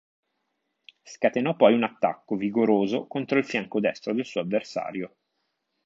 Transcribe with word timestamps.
Scatenò 1.03 1.55
poi 1.55 1.75
un 1.75 1.83
attacco 1.83 2.35
vigoroso 2.35 3.05
contro 3.05 3.37
il 3.37 3.45
fianco 3.45 3.79
destro 3.79 4.15
del 4.15 4.25
suo 4.25 4.41
avversario. 4.41 5.15